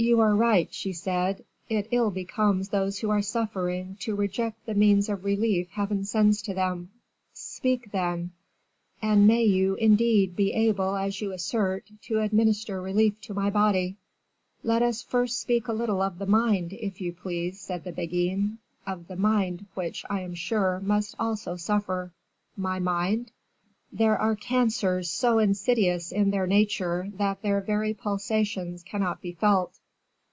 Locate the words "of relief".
5.08-5.70